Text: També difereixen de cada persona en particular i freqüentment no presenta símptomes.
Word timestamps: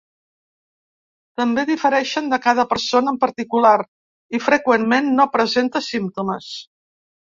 També 1.41 1.65
difereixen 1.71 2.33
de 2.33 2.41
cada 2.47 2.67
persona 2.73 3.15
en 3.15 3.21
particular 3.27 3.77
i 4.35 4.43
freqüentment 4.51 5.17
no 5.23 5.33
presenta 5.39 5.89
símptomes. 5.95 6.55